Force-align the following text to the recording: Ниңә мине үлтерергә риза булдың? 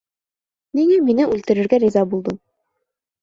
Ниңә 0.77 0.95
мине 1.09 1.27
үлтерергә 1.35 1.79
риза 1.83 2.05
булдың? 2.15 2.39